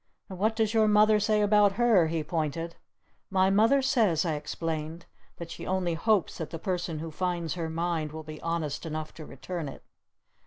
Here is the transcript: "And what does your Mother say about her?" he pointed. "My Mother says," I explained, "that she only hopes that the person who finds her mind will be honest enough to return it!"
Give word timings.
"And 0.29 0.39
what 0.39 0.55
does 0.55 0.73
your 0.73 0.87
Mother 0.87 1.19
say 1.19 1.41
about 1.43 1.73
her?" 1.73 2.07
he 2.07 2.23
pointed. 2.23 2.75
"My 3.29 3.51
Mother 3.51 3.83
says," 3.83 4.25
I 4.25 4.33
explained, 4.33 5.05
"that 5.37 5.51
she 5.51 5.67
only 5.67 5.93
hopes 5.93 6.39
that 6.39 6.49
the 6.49 6.57
person 6.57 6.97
who 6.97 7.11
finds 7.11 7.53
her 7.53 7.69
mind 7.69 8.11
will 8.11 8.23
be 8.23 8.41
honest 8.41 8.83
enough 8.83 9.13
to 9.13 9.25
return 9.27 9.69
it!" 9.69 9.83